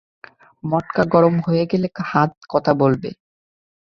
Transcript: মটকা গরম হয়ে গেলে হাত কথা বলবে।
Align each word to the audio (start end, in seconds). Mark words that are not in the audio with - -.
মটকা 0.63 1.03
গরম 1.13 1.35
হয়ে 1.39 1.63
গেলে 1.71 1.87
হাত 2.03 2.31
কথা 2.49 2.71
বলবে। 2.73 3.09